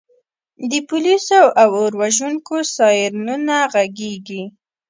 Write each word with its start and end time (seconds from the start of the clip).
د 0.71 0.73
پولیسو 0.89 1.41
او 1.61 1.69
اور 1.81 1.93
وژونکو 2.01 2.55
سایرنونه 2.75 3.55
غږیږي 3.73 4.43